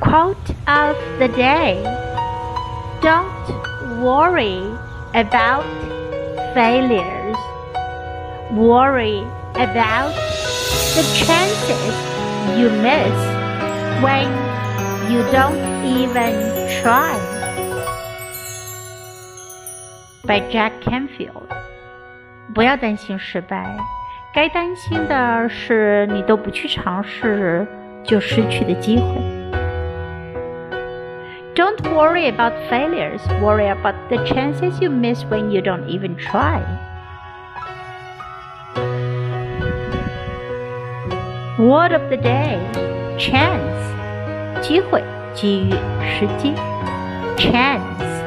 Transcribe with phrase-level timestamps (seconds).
[0.00, 1.82] Quote of the day
[3.00, 4.62] Don't worry
[5.14, 5.64] about
[6.54, 7.36] failures.
[8.52, 10.14] Worry about
[10.94, 11.94] the chances
[12.56, 13.14] you miss
[14.02, 14.28] when
[15.10, 16.32] you don't even
[16.82, 17.16] try.
[20.24, 21.48] By Jack Canfield。
[22.54, 23.76] 不要担心失败，
[24.34, 27.66] 该担心的是你都不去尝试
[28.04, 29.41] 就失去的机会。
[31.62, 36.62] Don't worry about failures, worry about the chances you miss when you don't even try.
[41.58, 42.56] Word of the day
[43.18, 45.02] chance 机会、
[45.34, 46.54] 机遇、时机
[47.36, 48.21] chance